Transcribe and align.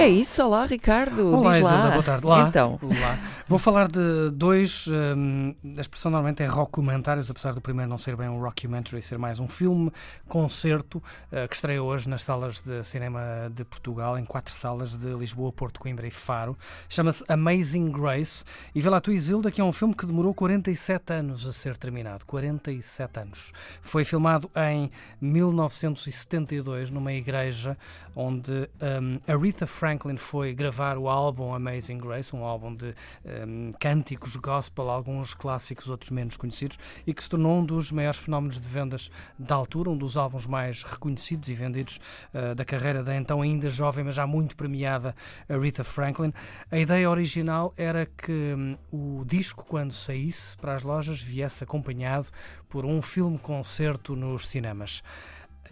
É 0.00 0.08
isso, 0.08 0.42
olá 0.42 0.64
Ricardo, 0.64 1.28
Olá, 1.36 1.52
diz 1.52 1.60
lá. 1.60 1.72
Isilda, 1.72 1.90
boa 1.90 2.02
tarde. 2.02 2.26
Lá, 2.26 2.48
Então, 2.48 2.78
lá. 2.82 3.18
Vou 3.46 3.58
falar 3.58 3.86
de 3.86 4.30
dois. 4.32 4.86
hum, 4.88 5.54
a 5.76 5.80
expressão 5.80 6.10
normalmente 6.10 6.42
é 6.42 6.46
rockumentários, 6.46 7.30
apesar 7.30 7.52
do 7.52 7.60
primeiro 7.60 7.90
não 7.90 7.98
ser 7.98 8.16
bem 8.16 8.26
um 8.26 8.40
rockumentary, 8.40 9.02
ser 9.02 9.18
mais 9.18 9.38
um 9.38 9.46
filme 9.46 9.92
concerto 10.26 11.02
eh, 11.30 11.46
que 11.46 11.54
estreia 11.54 11.82
hoje 11.82 12.08
nas 12.08 12.22
salas 12.22 12.60
de 12.60 12.82
cinema 12.82 13.20
de 13.54 13.62
Portugal, 13.62 14.18
em 14.18 14.24
quatro 14.24 14.54
salas 14.54 14.96
de 14.96 15.08
Lisboa, 15.08 15.52
Porto, 15.52 15.78
Coimbra 15.78 16.06
e 16.06 16.10
Faro. 16.10 16.56
Chama-se 16.88 17.22
Amazing 17.28 17.90
Grace. 17.90 18.42
E 18.74 18.80
vê 18.80 18.88
lá 18.88 19.02
tu, 19.02 19.12
Isilda, 19.12 19.50
que 19.50 19.60
é 19.60 19.64
um 19.64 19.72
filme 19.72 19.94
que 19.94 20.06
demorou 20.06 20.32
47 20.32 21.12
anos 21.12 21.46
a 21.46 21.52
ser 21.52 21.76
terminado. 21.76 22.24
47 22.24 23.20
anos. 23.20 23.52
Foi 23.82 24.02
filmado 24.04 24.50
em 24.56 24.88
1972 25.20 26.90
numa 26.90 27.12
igreja 27.12 27.76
onde 28.16 28.52
hum, 28.80 29.18
Aretha 29.28 29.66
Franklin 29.66 29.89
foi 30.18 30.52
gravar 30.52 30.98
o 30.98 31.08
álbum 31.08 31.54
Amazing 31.54 31.98
Grace, 31.98 32.34
um 32.34 32.44
álbum 32.44 32.74
de 32.74 32.94
hum, 33.24 33.72
cânticos 33.78 34.36
gospel, 34.36 34.90
alguns 34.90 35.34
clássicos, 35.34 35.88
outros 35.88 36.10
menos 36.10 36.36
conhecidos, 36.36 36.78
e 37.06 37.14
que 37.14 37.22
se 37.22 37.28
tornou 37.28 37.58
um 37.58 37.64
dos 37.64 37.90
maiores 37.90 38.18
fenómenos 38.18 38.58
de 38.58 38.68
vendas 38.68 39.10
da 39.38 39.54
altura, 39.54 39.90
um 39.90 39.96
dos 39.96 40.16
álbuns 40.16 40.46
mais 40.46 40.82
reconhecidos 40.82 41.48
e 41.48 41.54
vendidos 41.54 41.98
uh, 42.34 42.54
da 42.54 42.64
carreira 42.64 43.02
da 43.02 43.16
então 43.16 43.42
ainda 43.42 43.68
jovem, 43.68 44.04
mas 44.04 44.14
já 44.14 44.26
muito 44.26 44.56
premiada 44.56 45.14
Aretha 45.48 45.84
Franklin. 45.84 46.32
A 46.70 46.78
ideia 46.78 47.08
original 47.08 47.72
era 47.76 48.06
que 48.06 48.54
hum, 48.56 48.76
o 48.92 49.24
disco, 49.24 49.64
quando 49.64 49.92
saísse 49.92 50.56
para 50.56 50.74
as 50.74 50.82
lojas, 50.82 51.20
viesse 51.20 51.64
acompanhado 51.64 52.28
por 52.68 52.84
um 52.84 53.00
filme-concerto 53.02 54.14
nos 54.14 54.46
cinemas. 54.46 55.02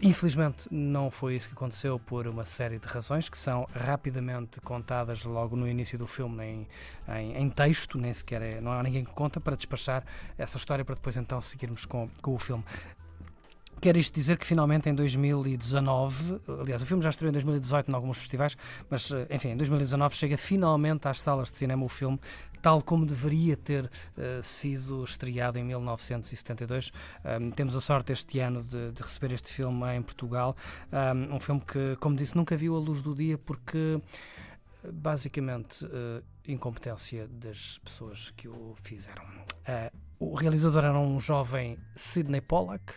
Infelizmente 0.01 0.67
não 0.71 1.11
foi 1.11 1.35
isso 1.35 1.49
que 1.49 1.55
aconteceu 1.55 1.99
por 1.99 2.25
uma 2.25 2.45
série 2.45 2.79
de 2.79 2.87
razões 2.87 3.27
que 3.27 3.37
são 3.37 3.67
rapidamente 3.75 4.61
contadas 4.61 5.25
logo 5.25 5.57
no 5.57 5.67
início 5.67 5.97
do 5.97 6.07
filme 6.07 6.45
em, 6.45 6.67
em, 7.09 7.35
em 7.35 7.49
texto, 7.49 7.97
nem 7.97 8.13
sequer 8.13 8.41
é, 8.41 8.61
não 8.61 8.71
há 8.71 8.81
ninguém 8.81 9.03
que 9.03 9.11
conta 9.11 9.41
para 9.41 9.57
despachar 9.57 10.05
essa 10.37 10.57
história 10.57 10.85
para 10.85 10.95
depois 10.95 11.17
então 11.17 11.41
seguirmos 11.41 11.85
com, 11.85 12.09
com 12.21 12.33
o 12.33 12.39
filme. 12.39 12.63
Quer 13.81 13.95
isto 13.95 14.13
dizer 14.13 14.37
que 14.37 14.45
finalmente 14.45 14.89
em 14.89 14.93
2019, 14.93 16.41
aliás, 16.59 16.81
o 16.81 16.85
filme 16.85 17.01
já 17.01 17.09
estreou 17.09 17.29
em 17.29 17.33
2018 17.33 17.89
em 17.89 17.95
alguns 17.95 18.17
festivais, 18.17 18.57
mas 18.89 19.09
eh, 19.09 19.27
enfim, 19.29 19.49
em 19.49 19.57
2019 19.57 20.15
chega 20.15 20.37
finalmente 20.37 21.07
às 21.07 21.21
salas 21.21 21.49
de 21.49 21.57
cinema 21.57 21.85
o 21.85 21.87
filme, 21.87 22.19
tal 22.61 22.81
como 22.81 23.05
deveria 23.05 23.55
ter 23.55 23.85
uh, 23.85 24.43
sido 24.43 25.01
estreado 25.03 25.57
em 25.57 25.63
1972. 25.63 26.91
Um, 27.23 27.51
temos 27.51 27.73
a 27.73 27.79
sorte 27.79 28.11
este 28.11 28.39
ano 28.39 28.61
de, 28.61 28.91
de, 28.91 29.01
receber 29.01 29.31
este 29.31 29.49
filme 29.49 29.95
em 29.95 30.01
Portugal, 30.01 30.57
um, 30.91 31.35
um 31.35 31.39
filme 31.39 31.61
que, 31.61 31.95
como 32.01 32.17
disse, 32.17 32.35
nunca 32.35 32.57
viu 32.57 32.75
a 32.75 32.79
luz 32.79 33.01
do 33.01 33.15
dia 33.15 33.37
porque 33.37 34.01
basicamente 34.91 35.85
uh, 35.85 36.21
incompetência 36.45 37.27
das 37.27 37.77
pessoas 37.79 38.31
que 38.31 38.47
o 38.47 38.75
fizeram. 38.81 39.23
Uh, 39.23 39.97
o 40.19 40.35
realizador 40.35 40.83
era 40.83 40.99
um 40.99 41.17
jovem 41.17 41.77
Sidney 41.95 42.41
Pollack, 42.41 42.93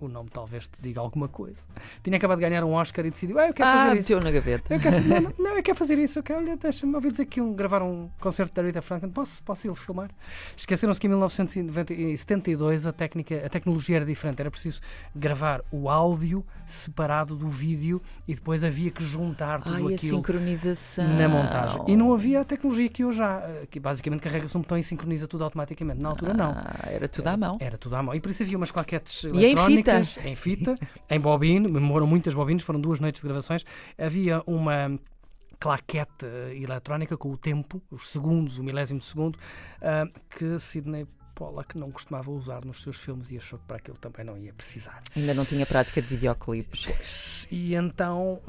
o 0.00 0.08
nome 0.08 0.30
talvez 0.30 0.66
te 0.68 0.82
diga 0.82 1.00
alguma 1.00 1.28
coisa. 1.28 1.66
Tinha 2.02 2.16
acabado 2.16 2.38
de 2.38 2.48
ganhar 2.48 2.64
um 2.64 2.72
Oscar 2.72 3.04
e 3.06 3.10
decidiu, 3.10 3.38
ah, 3.38 3.46
eu 3.46 3.54
quero 3.54 3.68
ah, 3.68 3.86
fazer 3.86 3.98
isso. 3.98 4.20
na 4.20 4.30
gaveta. 4.30 4.74
Eu 4.74 4.80
quero, 4.80 5.00
não, 5.04 5.32
não, 5.38 5.56
eu 5.56 5.62
quero 5.62 5.76
fazer 5.76 5.98
isso. 5.98 6.18
Eu 6.18 6.22
quero, 6.22 6.40
olha, 6.40 6.56
deixa-me 6.56 6.94
ouvir 6.94 7.10
dizer 7.10 7.26
que 7.26 7.40
iam 7.40 7.52
gravar 7.52 7.82
um 7.82 8.08
concerto 8.20 8.54
da 8.54 8.62
Rita 8.62 8.82
Franklin. 8.82 9.10
Posso, 9.10 9.42
posso 9.42 9.66
ir 9.66 9.74
filmar? 9.74 10.10
Esqueceram-se 10.56 11.00
que 11.00 11.06
em 11.06 11.10
1972 11.10 12.86
a, 12.86 12.92
técnica, 12.92 13.42
a 13.44 13.48
tecnologia 13.48 13.96
era 13.96 14.04
diferente. 14.04 14.40
Era 14.40 14.50
preciso 14.50 14.80
gravar 15.14 15.62
o 15.70 15.88
áudio 15.88 16.44
separado 16.64 17.36
do 17.36 17.48
vídeo 17.48 18.00
e 18.26 18.34
depois 18.34 18.64
havia 18.64 18.90
que 18.90 19.02
juntar 19.02 19.62
tudo 19.62 19.88
Ai, 19.88 19.94
aquilo 19.94 19.94
a 19.94 19.98
sincronização. 19.98 21.08
na 21.08 21.28
montagem. 21.28 21.82
E 21.88 21.96
não 21.96 22.12
havia 22.12 22.40
a 22.40 22.44
tecnologia 22.44 22.88
que 22.88 23.04
hoje 23.04 23.22
há, 23.22 23.42
que 23.70 23.78
basicamente 23.78 24.20
carrega-se 24.20 24.56
um 24.56 24.60
botão 24.60 24.78
e 24.78 24.82
sincroniza 24.82 25.26
tudo 25.26 25.44
automaticamente. 25.44 26.00
Na 26.00 26.10
altura, 26.10 26.34
não. 26.34 26.50
Ah, 26.50 26.88
era 26.88 27.08
tudo 27.08 27.26
à 27.28 27.36
mão. 27.36 27.56
Era 27.60 27.76
tudo 27.76 27.96
à 27.96 28.02
mão. 28.02 28.14
E 28.14 28.20
por 28.20 28.30
isso 28.30 28.42
havia 28.42 28.56
umas 28.56 28.70
claquetes 28.70 29.24
E 29.24 29.46
em 29.46 29.54
fita. 29.98 30.28
em 30.28 30.36
fita, 30.36 30.78
em 31.08 31.20
bobine, 31.20 31.68
moram 31.68 32.06
muitas 32.06 32.34
bobines, 32.34 32.62
foram 32.62 32.80
duas 32.80 33.00
noites 33.00 33.20
de 33.20 33.26
gravações. 33.26 33.64
Havia 33.98 34.42
uma 34.46 34.98
claquete 35.58 36.26
eletrónica 36.54 37.16
com 37.16 37.30
o 37.30 37.36
tempo, 37.36 37.82
os 37.90 38.08
segundos, 38.08 38.58
o 38.58 38.64
milésimo 38.64 38.98
de 38.98 39.04
segundo, 39.04 39.36
uh, 39.36 40.20
que 40.30 40.58
Sidney 40.58 41.06
Pollack 41.34 41.76
não 41.76 41.90
costumava 41.90 42.30
usar 42.30 42.64
nos 42.64 42.82
seus 42.82 42.98
filmes 42.98 43.30
e 43.30 43.36
achou 43.36 43.58
que 43.58 43.66
para 43.66 43.76
aquilo 43.76 43.96
também 43.96 44.24
não 44.24 44.36
ia 44.36 44.52
precisar. 44.52 45.02
Ainda 45.16 45.34
não 45.34 45.44
tinha 45.44 45.64
prática 45.66 46.00
de 46.00 46.08
videoclipes. 46.08 46.86
Pois, 46.86 47.48
e 47.50 47.74
então. 47.74 48.40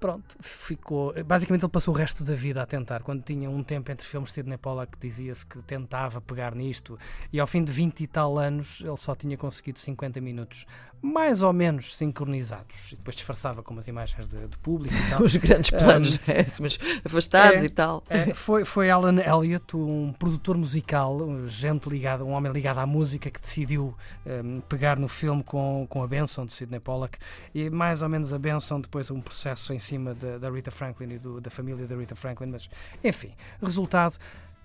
Pronto, 0.00 0.34
ficou. 0.40 1.12
Basicamente, 1.26 1.62
ele 1.62 1.70
passou 1.70 1.92
o 1.92 1.96
resto 1.96 2.24
da 2.24 2.34
vida 2.34 2.62
a 2.62 2.66
tentar. 2.66 3.02
Quando 3.02 3.22
tinha 3.22 3.50
um 3.50 3.62
tempo 3.62 3.92
entre 3.92 4.06
filmes, 4.06 4.32
Sidney 4.32 4.56
Pollack 4.56 4.98
dizia-se 4.98 5.44
que 5.44 5.62
tentava 5.62 6.22
pegar 6.22 6.54
nisto, 6.54 6.98
e 7.30 7.38
ao 7.38 7.46
fim 7.46 7.62
de 7.62 7.70
20 7.70 8.00
e 8.00 8.06
tal 8.06 8.38
anos, 8.38 8.80
ele 8.80 8.96
só 8.96 9.14
tinha 9.14 9.36
conseguido 9.36 9.78
50 9.78 10.18
minutos 10.22 10.64
mais 11.02 11.42
ou 11.42 11.52
menos 11.52 11.96
sincronizados. 11.96 12.92
E 12.92 12.96
depois 12.96 13.16
disfarçava 13.16 13.62
com 13.62 13.72
umas 13.72 13.88
imagens 13.88 14.28
de, 14.28 14.46
de 14.46 14.58
público 14.58 14.94
e 14.94 15.08
tal. 15.10 15.22
Os 15.22 15.36
grandes 15.36 15.70
planos, 15.70 16.14
um, 16.14 16.18
é, 16.30 16.46
mas 16.60 16.78
afastados 17.04 17.62
é, 17.62 17.64
e 17.64 17.68
tal. 17.68 18.04
É, 18.08 18.34
foi, 18.34 18.64
foi 18.64 18.90
Alan 18.90 19.18
Elliott, 19.20 19.76
um 19.76 20.12
produtor 20.18 20.56
musical, 20.56 21.18
gente 21.46 21.88
ligada, 21.88 22.24
um 22.24 22.32
homem 22.32 22.52
ligado 22.52 22.78
à 22.78 22.86
música, 22.86 23.30
que 23.30 23.40
decidiu 23.40 23.94
um, 24.26 24.60
pegar 24.62 24.98
no 24.98 25.08
filme 25.08 25.42
com, 25.42 25.86
com 25.88 26.02
a 26.02 26.06
benção 26.06 26.44
de 26.44 26.52
Sidney 26.52 26.80
Pollack 26.80 27.18
e 27.54 27.70
mais 27.70 28.02
ou 28.02 28.08
menos 28.08 28.32
a 28.32 28.38
benção 28.38 28.80
depois 28.80 29.10
um 29.10 29.20
processo 29.20 29.72
em 29.72 29.78
cima 29.78 30.14
da 30.14 30.50
Rita 30.50 30.70
Franklin 30.70 31.14
e 31.14 31.18
do, 31.18 31.40
da 31.40 31.50
família 31.50 31.86
da 31.86 31.96
Rita 31.96 32.14
Franklin, 32.14 32.48
mas 32.48 32.68
enfim, 33.02 33.32
resultado 33.62 34.18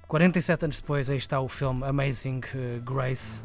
47 0.07 0.65
anos 0.65 0.79
depois, 0.79 1.09
aí 1.09 1.17
está 1.17 1.39
o 1.39 1.47
filme 1.47 1.83
Amazing 1.83 2.41
Grace, 2.83 3.43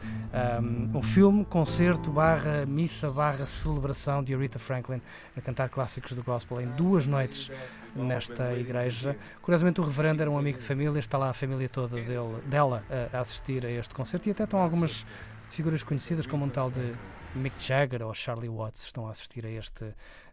um, 0.62 0.98
um 0.98 1.02
filme, 1.02 1.44
concerto, 1.44 2.10
barra, 2.10 2.66
missa, 2.66 3.10
barra, 3.10 3.46
celebração 3.46 4.22
de 4.22 4.34
Aretha 4.34 4.58
Franklin 4.58 5.00
a 5.36 5.40
cantar 5.40 5.70
clássicos 5.70 6.12
do 6.12 6.22
gospel 6.22 6.60
em 6.60 6.66
duas 6.72 7.06
noites 7.06 7.50
nesta 7.96 8.54
igreja. 8.54 9.16
Curiosamente, 9.40 9.80
o 9.80 9.84
reverendo 9.84 10.22
era 10.22 10.30
um 10.30 10.38
amigo 10.38 10.58
de 10.58 10.64
família, 10.64 10.98
está 10.98 11.16
lá 11.16 11.30
a 11.30 11.32
família 11.32 11.68
toda 11.68 11.96
dele, 11.96 12.40
dela 12.46 12.84
a 13.12 13.20
assistir 13.20 13.64
a 13.64 13.70
este 13.70 13.94
concerto 13.94 14.28
e 14.28 14.32
até 14.32 14.44
estão 14.44 14.60
algumas 14.60 15.06
figuras 15.48 15.82
conhecidas, 15.82 16.26
como 16.26 16.44
um 16.44 16.48
tal 16.48 16.70
de 16.70 16.92
Mick 17.34 17.56
Jagger 17.62 18.02
ou 18.02 18.12
Charlie 18.14 18.48
Watts, 18.48 18.84
estão 18.84 19.06
a 19.06 19.10
assistir 19.10 19.46
a 19.46 19.50
este, 19.50 19.84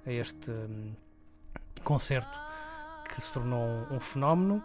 a 0.06 0.12
este 0.12 0.52
um, 0.52 0.94
concerto 1.84 2.40
que 3.08 3.20
se 3.20 3.32
tornou 3.32 3.88
um 3.90 4.00
fenómeno. 4.00 4.62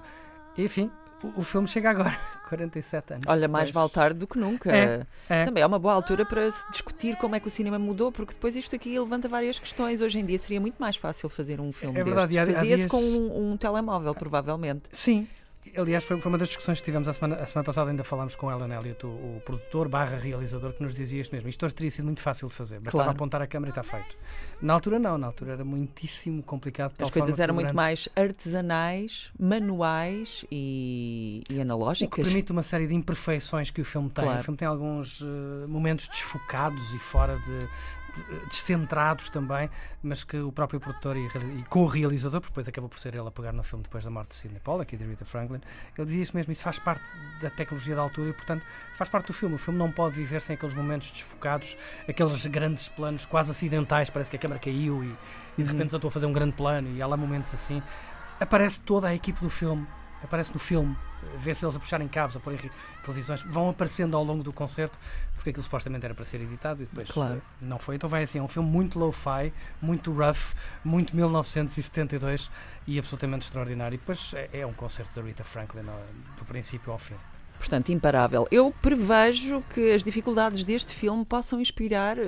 Enfim, 0.56 0.90
o 1.36 1.42
filme 1.42 1.68
chega 1.68 1.90
agora, 1.90 2.18
47 2.48 3.14
anos. 3.14 3.26
Olha, 3.28 3.48
mais 3.48 3.70
vale 3.70 3.90
tarde 3.90 4.18
do 4.18 4.26
que 4.26 4.38
nunca. 4.38 4.70
É, 4.70 5.06
é. 5.28 5.44
Também 5.44 5.62
é 5.62 5.66
uma 5.66 5.78
boa 5.78 5.94
altura 5.94 6.24
para 6.24 6.50
se 6.50 6.70
discutir 6.70 7.16
como 7.16 7.34
é 7.34 7.40
que 7.40 7.46
o 7.46 7.50
cinema 7.50 7.78
mudou, 7.78 8.10
porque 8.10 8.34
depois 8.34 8.56
isto 8.56 8.74
aqui 8.74 8.98
levanta 8.98 9.28
várias 9.28 9.58
questões. 9.58 10.00
Hoje 10.00 10.18
em 10.18 10.24
dia 10.24 10.38
seria 10.38 10.60
muito 10.60 10.76
mais 10.78 10.96
fácil 10.96 11.28
fazer 11.28 11.60
um 11.60 11.72
filme 11.72 11.98
é 11.98 12.04
verdade, 12.04 12.36
Fazia-se 12.36 12.66
dias... 12.66 12.86
com 12.86 13.00
um, 13.00 13.52
um, 13.52 13.56
telemóvel, 13.56 14.14
provavelmente. 14.14 14.82
Sim. 14.90 15.26
Aliás, 15.76 16.02
foi, 16.02 16.20
foi 16.20 16.30
uma 16.30 16.38
das 16.38 16.48
discussões 16.48 16.80
que 16.80 16.84
tivemos 16.84 17.06
a 17.06 17.12
semana, 17.12 17.36
a 17.36 17.46
semana 17.46 17.64
passada, 17.64 17.90
ainda 17.90 18.02
falámos 18.02 18.34
com 18.34 18.48
Alan 18.48 18.74
Elliott, 18.74 19.06
o, 19.06 19.08
o 19.08 19.42
produtor 19.44 19.88
barra 19.88 20.16
realizador, 20.16 20.72
que 20.72 20.82
nos 20.82 20.92
dizia 20.94 21.20
isto 21.20 21.32
mesmo. 21.32 21.48
Isto 21.48 21.64
hoje 21.64 21.74
teria 21.74 21.90
sido 21.90 22.04
muito 22.04 22.20
fácil 22.20 22.48
de 22.48 22.54
fazer, 22.54 22.80
bastava 22.80 23.04
claro. 23.04 23.16
apontar 23.16 23.40
a 23.42 23.46
câmera 23.46 23.70
e 23.70 23.72
está 23.78 23.82
feito. 23.82 24.18
Na 24.60 24.74
altura 24.74 24.98
não, 24.98 25.16
na 25.16 25.28
altura 25.28 25.52
era 25.52 25.64
muitíssimo 25.64 26.42
complicado. 26.42 26.94
As 26.98 27.10
coisas 27.10 27.38
eram 27.38 27.54
muito 27.54 27.74
mais 27.74 28.08
artesanais, 28.16 29.30
manuais 29.38 30.44
e, 30.50 31.44
e 31.48 31.60
analógicas. 31.60 32.18
O 32.18 32.22
que 32.22 32.22
permite 32.22 32.50
uma 32.50 32.62
série 32.62 32.88
de 32.88 32.94
imperfeições 32.94 33.70
que 33.70 33.80
o 33.80 33.84
filme 33.84 34.10
tem. 34.10 34.24
Claro. 34.24 34.40
O 34.40 34.42
filme 34.42 34.58
tem 34.58 34.66
alguns 34.66 35.20
uh, 35.20 35.66
momentos 35.68 36.08
desfocados 36.08 36.92
e 36.92 36.98
fora 36.98 37.38
de, 37.38 37.68
descentrados 38.48 39.30
também, 39.30 39.70
mas 40.02 40.24
que 40.24 40.38
o 40.38 40.52
próprio 40.52 40.78
produtor 40.80 41.16
e, 41.16 41.26
e 41.26 41.64
co-realizador, 41.68 42.40
porque 42.40 42.52
depois 42.52 42.68
acabou 42.68 42.88
por 42.88 42.98
ser 42.98 43.14
ele 43.14 43.26
a 43.26 43.30
pegar 43.30 43.52
no 43.52 43.62
filme 43.62 43.82
depois 43.82 44.04
da 44.04 44.10
morte 44.10 44.30
de 44.30 44.34
Sidney 44.36 44.60
Pollack 44.60 44.94
e 44.94 44.98
de 44.98 45.04
Rita 45.04 45.24
Franklin, 45.24 45.60
ele 45.96 46.04
dizia 46.04 46.22
isso 46.22 46.36
mesmo, 46.36 46.52
isso 46.52 46.62
faz 46.62 46.78
parte 46.78 47.04
da 47.40 47.50
tecnologia 47.50 47.96
da 47.96 48.02
altura 48.02 48.30
e, 48.30 48.32
portanto, 48.32 48.64
faz 48.94 49.08
parte 49.08 49.26
do 49.28 49.32
filme. 49.32 49.54
O 49.54 49.58
filme 49.58 49.78
não 49.78 49.90
pode 49.90 50.16
viver 50.16 50.40
sem 50.40 50.54
aqueles 50.54 50.74
momentos 50.74 51.10
desfocados, 51.10 51.76
aqueles 52.08 52.46
grandes 52.46 52.88
planos 52.88 53.24
quase 53.24 53.50
acidentais, 53.50 54.10
parece 54.10 54.30
que 54.30 54.36
a 54.36 54.40
câmera 54.40 54.60
caiu 54.60 55.02
e, 55.02 55.16
e 55.58 55.62
de 55.62 55.70
repente 55.70 55.92
já 55.92 55.98
estou 55.98 56.08
a 56.08 56.12
fazer 56.12 56.26
um 56.26 56.32
grande 56.32 56.52
plano 56.52 56.88
e 56.90 57.02
há 57.02 57.06
lá 57.06 57.16
momentos 57.16 57.52
assim. 57.54 57.82
Aparece 58.40 58.80
toda 58.80 59.08
a 59.08 59.14
equipe 59.14 59.40
do 59.40 59.50
filme 59.50 59.86
aparece 60.24 60.52
no 60.52 60.58
filme 60.58 60.96
vê-se 61.38 61.64
eles 61.64 61.76
a 61.76 61.78
puxarem 61.78 62.08
cabos, 62.08 62.36
a 62.36 62.40
pôr 62.40 62.52
em 62.54 62.58
televisões, 63.04 63.42
vão 63.42 63.68
aparecendo 63.70 64.16
ao 64.16 64.24
longo 64.24 64.42
do 64.42 64.52
concerto, 64.52 64.98
porque 65.36 65.50
aquilo 65.50 65.62
supostamente 65.62 66.04
era 66.04 66.14
para 66.16 66.24
ser 66.24 66.40
editado 66.40 66.82
e 66.82 66.86
depois 66.86 67.08
Claro. 67.08 67.36
eh, 67.36 67.64
não 67.64 67.78
foi. 67.78 67.94
Então 67.94 68.08
vai 68.10 68.24
assim, 68.24 68.38
é 68.40 68.42
um 68.42 68.48
filme 68.48 68.68
muito 68.68 68.98
low-fi, 68.98 69.52
muito 69.80 70.12
rough, 70.12 70.52
muito 70.84 71.14
1972 71.14 72.50
e 72.86 72.98
absolutamente 72.98 73.44
extraordinário. 73.46 73.94
E 73.94 73.98
depois 73.98 74.34
é, 74.34 74.48
é 74.60 74.66
um 74.66 74.72
concerto 74.72 75.14
da 75.14 75.26
Rita 75.26 75.44
Franklin 75.44 75.82
ó, 75.88 76.36
do 76.38 76.44
princípio 76.44 76.92
ao 76.92 76.98
fim. 76.98 77.14
Portanto, 77.58 77.92
imparável. 77.92 78.48
Eu 78.50 78.74
prevejo 78.82 79.62
que 79.72 79.92
as 79.92 80.02
dificuldades 80.02 80.64
deste 80.64 80.92
filme 80.92 81.24
possam 81.24 81.60
inspirar 81.60 82.18
eh, 82.18 82.24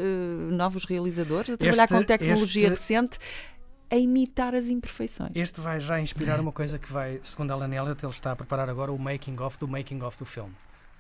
novos 0.51 0.85
realizadores 0.85 1.53
a 1.55 1.57
trabalhar 1.57 1.85
Este- 1.85 1.95
com 1.97 2.03
tecnologia 2.05 2.69
este- 2.69 2.77
recente 2.79 3.19
a 3.91 3.97
imitar 3.97 4.55
as 4.55 4.69
imperfeições. 4.69 5.33
Este 5.35 5.61
vai 5.61 5.81
já 5.81 6.01
inspirar 6.01 6.41
uma 6.41 6.53
coisa 6.53 6.79
que 6.79 6.91
vai, 6.91 7.21
segundo 7.23 7.53
Alan 7.53 7.73
Elliott, 7.73 8.05
ele 8.05 8.13
está 8.13 8.33
a 8.33 8.37
preparar 8.37 8.69
agora 8.69 8.93
o 8.93 8.99
making 8.99 9.37
of 9.41 9.59
do 9.59 9.69
making 9.69 10.03
of 10.03 10.19
do 10.19 10.25
filme. 10.25 10.55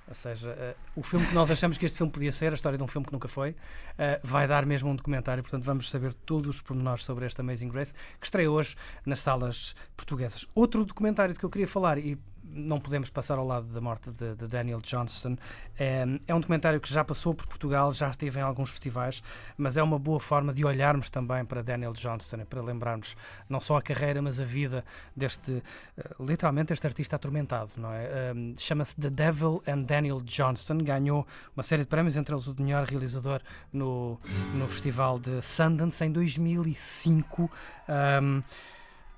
Ou 0.06 0.14
seja, 0.14 0.50
eh, 0.50 0.76
o 0.94 1.02
filme 1.02 1.26
que 1.26 1.34
nós 1.34 1.50
achamos 1.50 1.78
que 1.78 1.86
este 1.86 1.96
filme 1.96 2.12
podia 2.12 2.30
ser, 2.30 2.52
a 2.52 2.54
história 2.54 2.76
de 2.76 2.84
um 2.84 2.86
filme 2.88 3.06
que 3.06 3.12
nunca 3.12 3.26
foi, 3.26 3.56
eh, 3.96 4.20
vai 4.22 4.46
dar 4.46 4.66
mesmo 4.66 4.90
um 4.90 4.96
documentário. 4.96 5.42
Portanto, 5.42 5.64
vamos 5.64 5.90
saber 5.90 6.12
todos 6.12 6.56
os 6.56 6.60
pormenores 6.60 7.04
sobre 7.04 7.24
este 7.24 7.40
Amazing 7.40 7.68
Grace, 7.68 7.94
que 8.20 8.26
estreia 8.26 8.50
hoje 8.50 8.76
nas 9.06 9.20
salas 9.20 9.74
portuguesas. 9.96 10.46
Outro 10.54 10.84
documentário 10.84 11.32
de 11.32 11.40
que 11.40 11.46
eu 11.46 11.50
queria 11.50 11.66
falar, 11.66 11.96
e 11.96 12.18
não 12.54 12.80
podemos 12.80 13.10
passar 13.10 13.38
ao 13.38 13.46
lado 13.46 13.66
da 13.66 13.80
morte 13.80 14.10
de, 14.10 14.34
de 14.34 14.46
Daniel 14.46 14.80
Johnston, 14.80 15.36
é, 15.78 16.04
é 16.26 16.34
um 16.34 16.40
documentário 16.40 16.80
que 16.80 16.92
já 16.92 17.04
passou 17.04 17.34
por 17.34 17.46
Portugal, 17.46 17.92
já 17.92 18.08
esteve 18.10 18.38
em 18.38 18.42
alguns 18.42 18.70
festivais, 18.70 19.22
mas 19.56 19.76
é 19.76 19.82
uma 19.82 19.98
boa 19.98 20.20
forma 20.20 20.52
de 20.52 20.64
olharmos 20.64 21.10
também 21.10 21.44
para 21.44 21.62
Daniel 21.62 21.92
Johnston, 21.92 22.38
e 22.40 22.44
para 22.44 22.62
lembrarmos 22.62 23.16
não 23.48 23.60
só 23.60 23.76
a 23.76 23.82
carreira, 23.82 24.22
mas 24.22 24.40
a 24.40 24.44
vida 24.44 24.84
deste, 25.16 25.62
eh, 25.96 26.10
literalmente, 26.20 26.72
este 26.72 26.86
artista 26.86 27.16
atormentado, 27.16 27.72
não 27.76 27.92
é? 27.92 28.32
Um, 28.34 28.54
Chama-se 28.56 28.96
The 28.96 29.10
Devil 29.10 29.62
and 29.66 29.82
Daniel 29.82 30.20
Johnston, 30.20 30.78
ganhou 30.78 31.26
uma 31.56 31.62
série 31.62 31.82
de 31.82 31.88
prémios, 31.88 32.16
entre 32.16 32.34
eles 32.34 32.46
o 32.46 32.54
de 32.54 32.62
melhor 32.62 32.86
realizador 32.86 33.40
no, 33.72 34.20
no 34.54 34.66
Festival 34.68 35.18
de 35.18 35.42
Sundance 35.42 36.04
em 36.04 36.12
2005. 36.12 37.50
Um, 37.88 38.42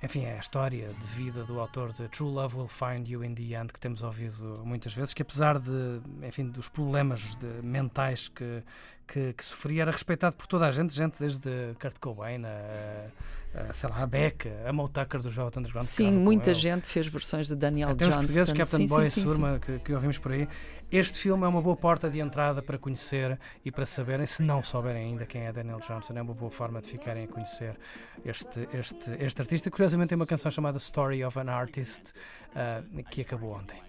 enfim, 0.03 0.25
é 0.25 0.37
a 0.37 0.39
história 0.39 0.93
de 0.93 1.07
vida 1.07 1.45
do 1.45 1.59
autor 1.59 1.93
de 1.93 2.07
True 2.09 2.31
Love 2.31 2.57
Will 2.57 2.69
Find 2.69 3.09
You 3.09 3.25
in 3.25 3.35
the 3.35 3.55
End, 3.55 3.73
que 3.73 3.81
temos 3.81 4.03
ouvido 4.03 4.63
muitas 4.65 4.93
vezes, 4.93 5.15
que 5.15 5.23
apesar 5.23 5.59
de, 5.59 6.01
enfim, 6.23 6.49
dos 6.49 6.69
problemas 6.69 7.37
de- 7.37 7.63
mentais 7.63 8.29
que, 8.29 8.63
que, 9.07 9.33
que 9.33 9.45
sofria, 9.45 9.83
era 9.83 9.91
respeitado 9.91 10.37
por 10.37 10.47
toda 10.47 10.67
a 10.67 10.71
gente, 10.71 10.95
gente 10.95 11.19
desde 11.19 11.75
Kurt 11.81 11.99
Cobain 12.01 12.43
a, 12.45 13.69
a, 13.71 13.73
sei 13.73 13.89
lá, 13.89 14.03
a 14.03 14.07
Beck, 14.07 14.49
a 14.67 14.73
Mo 14.73 14.89
Tucker 14.89 15.23
dos 15.23 15.35
Velvet 15.35 15.59
Underground. 15.59 15.87
Sim, 15.87 16.13
muita 16.13 16.53
gente 16.53 16.87
fez 16.87 17.07
versões 17.07 17.47
de 17.47 17.55
Daniel 17.55 17.91
Até 17.91 18.07
os 18.07 18.15
Johnston. 18.15 18.21
portugueses, 18.21 18.53
Captain 18.53 18.89
Sim, 18.89 18.95
Boy 18.95 19.01
sim, 19.03 19.07
e 19.07 19.11
sim, 19.11 19.29
Surma, 19.29 19.59
que, 19.59 19.79
que 19.79 19.93
ouvimos 19.93 20.19
por 20.19 20.33
aí. 20.33 20.49
Este 20.91 21.19
filme 21.19 21.45
é 21.45 21.49
uma 21.49 21.61
boa 21.61 21.77
porta 21.77 22.09
de 22.09 22.21
entrada 22.21 22.63
para 22.63 22.79
conhecer 22.79 23.39
e 23.65 23.73
para 23.73 23.85
saberem, 23.85 24.25
se 24.25 24.43
não 24.43 24.63
souberem 24.63 25.07
ainda 25.07 25.27
quem 25.27 25.43
é 25.43 25.53
Daniel 25.53 25.81
Johnson, 25.81 26.15
é 26.17 26.23
uma 26.23 26.35
boa 26.35 26.51
forma 26.51 26.81
de 26.81 26.89
ficarem 26.89 27.25
a 27.25 27.29
conhecer 27.29 27.77
este, 28.25 28.69
este, 28.73 29.11
este 29.19 29.41
artista. 29.43 29.71
Curiosamente 29.71 30.11
tem 30.11 30.17
uma 30.17 30.27
canção 30.27 30.51
chamada 30.51 30.79
Story 30.79 31.25
of 31.25 31.39
an 31.39 31.51
Artist, 31.51 32.13
ah, 32.55 32.83
que 33.11 33.23
acabou 33.23 33.53
ontem. 33.53 33.81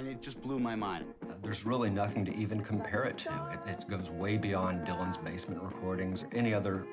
And 0.00 0.08
it 0.08 0.22
just 0.22 0.40
blew 0.40 0.58
my 0.58 0.74
mind. 0.74 1.04
There's 1.42 1.66
really 1.66 1.90
nothing 1.90 2.24
to 2.24 2.34
even 2.34 2.60
compare 2.62 3.04
it 3.04 3.18
to. 3.18 3.30
It, 3.52 3.60
it 3.70 3.84
goes 3.86 4.08
way 4.10 4.38
beyond 4.38 4.86
Dylan's 4.86 5.18
basement 5.18 5.62
recordings, 5.62 6.24
any 6.32 6.54
other 6.54 6.86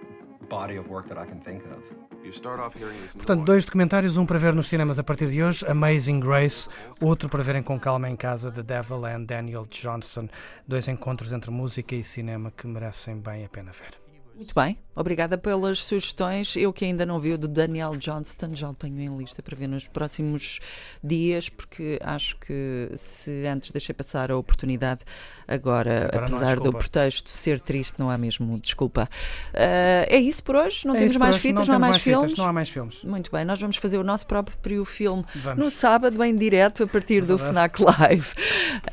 body 0.49 0.75
of 0.75 0.89
work 0.89 1.07
that 1.07 1.17
I 1.17 1.25
can 1.25 1.39
think 1.39 1.63
of. 1.71 1.81
You 2.23 2.33
start 2.33 2.59
off 2.59 2.73
hearing 2.77 2.99
this 3.01 3.13
Portanto, 3.13 3.45
dois 3.45 3.65
documentários, 3.65 4.17
um 4.17 4.25
para 4.25 4.37
ver 4.37 4.53
nos 4.53 4.67
cinemas 4.67 4.99
a 4.99 5.03
partir 5.03 5.29
de 5.29 5.41
hoje, 5.41 5.65
Amazing 5.65 6.19
Grace, 6.19 6.69
outro 6.99 7.29
para 7.29 7.41
verem 7.41 7.63
com 7.63 7.79
calma 7.79 8.09
em 8.09 8.17
casa, 8.17 8.51
The 8.51 8.63
Devil 8.63 9.05
and 9.05 9.23
Daniel 9.25 9.65
Johnson. 9.69 10.27
Dois 10.67 10.89
encontros 10.89 11.31
entre 11.31 11.49
música 11.49 11.95
e 11.95 12.03
cinema 12.03 12.51
que 12.51 12.67
merecem 12.67 13.21
bem 13.21 13.45
a 13.45 13.49
pena 13.49 13.71
ver. 13.71 14.06
Muito 14.37 14.53
bem, 14.53 14.77
obrigada 14.95 15.35
pelas 15.35 15.83
sugestões. 15.83 16.55
Eu 16.55 16.71
que 16.71 16.85
ainda 16.85 17.07
não 17.07 17.19
vi 17.19 17.33
o 17.33 17.39
de 17.39 17.47
Daniel 17.47 17.95
Johnston, 17.95 18.53
já 18.53 18.69
o 18.69 18.73
tenho 18.75 18.99
em 19.01 19.17
lista 19.17 19.41
para 19.41 19.57
ver 19.57 19.65
nos 19.65 19.87
próximos 19.87 20.59
dias, 21.03 21.49
porque 21.49 21.97
acho 22.03 22.37
que 22.37 22.87
se 22.93 23.47
antes 23.47 23.71
deixei 23.71 23.95
passar 23.95 24.29
a 24.29 24.37
oportunidade, 24.37 25.01
agora, 25.47 26.05
Agora 26.13 26.29
não 26.29 26.37
há 26.37 26.41
apesar 26.41 26.59
do 26.59 26.71
pretexto 26.71 27.31
ser 27.31 27.59
triste, 27.59 27.95
não 27.97 28.11
há 28.11 28.17
mesmo 28.17 28.59
desculpa. 28.59 29.09
Ah, 29.55 30.05
é 30.07 30.17
isso 30.17 30.43
por 30.43 30.55
hoje? 30.55 30.85
Não 30.85 30.95
É 30.95 30.99
temos 30.99 31.17
mais 31.17 31.35
hoje. 31.35 31.41
fitas, 31.41 31.67
não, 31.67 31.73
há 31.73 31.79
temos 31.79 31.89
mais, 31.89 32.03
fitas, 32.03 32.19
filmes? 32.19 32.37
Não 32.37 32.45
há 32.45 32.53
mais 32.53 32.69
filmes. 32.69 33.03
Muito 33.03 33.31
bem, 33.31 33.43
nós 33.43 33.59
vamos 33.59 33.77
fazer 33.77 33.97
o 33.97 34.03
nosso 34.03 34.27
próprio 34.27 34.85
filme 34.85 35.25
Vamos. 35.33 35.65
no 35.65 35.71
sábado, 35.71 36.23
em 36.23 36.35
direto, 36.35 36.83
a 36.83 36.87
partir 36.87 37.21
do 37.25 37.37
Verdade. 37.37 37.71
FNAC 37.71 37.79
Live. 37.79 38.27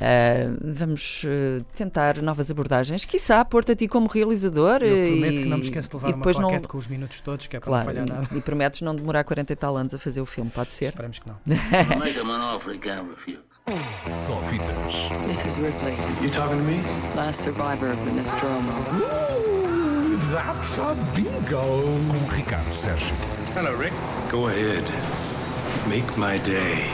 Ah, 0.01 0.55
vamos 0.59 1.21
eh, 1.23 1.61
tentar 1.75 2.19
novas 2.23 2.49
abordagens. 2.49 3.05
Quiçá, 3.05 3.45
pôr-te 3.45 3.73
a 3.73 3.75
ti 3.75 3.87
como 3.87 4.07
realizador. 4.07 4.81
Eu 4.81 4.95
eh, 4.95 5.34
prometo 5.35 5.43
que 5.43 5.49
não 5.49 5.57
me 5.57 5.63
esqueço 5.63 5.89
de 5.89 5.95
levar 5.95 6.07
uma 6.09 6.17
depois 6.17 6.37
não, 6.39 6.59
com 6.61 6.77
os 6.77 6.87
minutos 6.87 7.19
todos, 7.21 7.47
que 7.47 7.55
é 7.57 7.59
para 7.59 7.67
Claro, 7.67 7.85
não 7.87 7.93
falhar 7.93 8.07
nada. 8.21 8.27
e, 8.33 8.37
e 8.37 8.41
prometes 8.41 8.81
não 8.81 8.95
demorar 8.95 9.23
40 9.23 9.53
e 9.53 9.55
tal 9.55 9.75
anos 9.77 9.93
a 9.93 9.97
fazer 9.99 10.21
o 10.21 10.25
filme, 10.25 10.49
pode 10.49 10.71
ser? 10.71 10.85
Esperamos 10.85 11.19
que 11.19 11.27
não. 11.27 11.37
Make 11.99 12.17
him 12.19 12.29
an 12.31 12.55
offer 12.55 12.73
he 12.73 12.77
can't 12.79 13.09
refuse. 13.09 13.39
Só 14.03 14.41
fitas. 14.43 15.09
This 15.27 15.43
is 15.45 15.57
Ripley, 15.57 15.93
You 16.21 16.29
talking 16.31 16.57
to 16.59 16.63
me? 16.63 16.81
last 17.15 17.41
survivor 17.41 17.91
of 17.91 18.03
the 18.05 18.11
Nostromo. 18.11 18.71
Ooh, 18.93 20.17
that's 20.31 20.77
a 20.77 20.93
bingo. 21.15 21.57
Com 22.09 22.35
Ricardo 22.35 22.71
Sérgio. 22.73 23.15
Hello, 23.55 23.75
Rick. 23.75 23.93
Go 24.31 24.47
ahead. 24.49 24.83
Make 25.89 26.15
my 26.17 26.37
day. 26.39 26.91